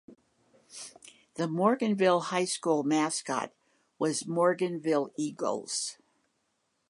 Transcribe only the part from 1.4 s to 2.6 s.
Morganville High